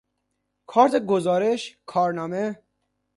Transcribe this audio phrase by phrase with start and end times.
[0.65, 2.55] کارت گزارش، کارنامه